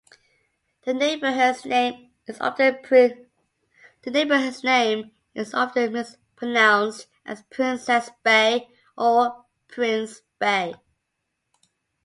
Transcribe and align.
The 0.83 0.95
neighborhood's 0.95 1.63
name 1.63 2.09
is 2.25 2.41
often 2.41 2.81
mispronounced 5.93 7.07
as 7.23 7.43
"Princess 7.51 8.09
Bay" 8.23 8.67
or 8.97 9.45
"Prince 9.67 10.21
Bay. 10.39 10.73